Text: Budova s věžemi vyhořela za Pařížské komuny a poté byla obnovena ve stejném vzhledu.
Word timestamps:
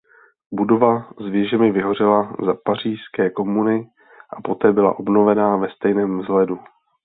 Budova 0.53 1.13
s 1.19 1.25
věžemi 1.31 1.71
vyhořela 1.71 2.35
za 2.45 2.53
Pařížské 2.65 3.29
komuny 3.29 3.89
a 4.29 4.41
poté 4.41 4.73
byla 4.73 4.99
obnovena 4.99 5.55
ve 5.57 5.69
stejném 5.69 6.19
vzhledu. 6.19 6.59